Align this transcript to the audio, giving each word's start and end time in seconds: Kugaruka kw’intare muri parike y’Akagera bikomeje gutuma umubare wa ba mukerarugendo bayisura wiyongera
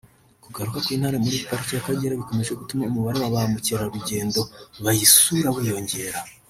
Kugaruka 0.43 0.77
kw’intare 0.85 1.17
muri 1.23 1.37
parike 1.47 1.71
y’Akagera 1.73 2.19
bikomeje 2.21 2.51
gutuma 2.59 2.83
umubare 2.85 3.17
wa 3.19 3.31
ba 3.33 3.41
mukerarugendo 3.53 4.39
bayisura 4.83 5.47
wiyongera 5.55 6.19